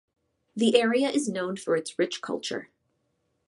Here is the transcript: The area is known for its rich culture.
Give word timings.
The 0.55 0.81
area 0.81 1.11
is 1.11 1.29
known 1.29 1.57
for 1.57 1.75
its 1.75 1.99
rich 1.99 2.23
culture. 2.23 2.71